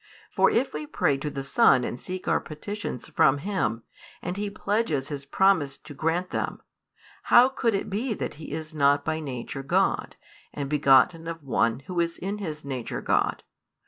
For 0.31 0.49
if 0.49 0.73
we 0.73 0.87
pray 0.87 1.17
to 1.17 1.29
the 1.29 1.43
Son 1.43 1.83
and 1.83 1.99
seek 1.99 2.27
our 2.27 2.39
petitions 2.39 3.07
from 3.09 3.37
Him, 3.37 3.83
and 4.23 4.35
He 4.35 4.49
pledges 4.49 5.09
His 5.09 5.25
promise 5.27 5.77
to 5.77 5.93
grant 5.93 6.31
them; 6.31 6.59
how 7.25 7.49
could 7.49 7.75
it 7.75 7.87
be 7.87 8.15
that 8.15 8.33
He 8.41 8.51
is 8.51 8.73
not 8.73 9.05
by 9.05 9.19
nature 9.19 9.61
God, 9.61 10.15
and 10.55 10.67
begotten 10.67 11.27
of 11.27 11.43
One 11.43 11.81
Who 11.81 11.99
is 11.99 12.17
in 12.17 12.39
His 12.39 12.65
nature 12.65 13.01
God? 13.01 13.43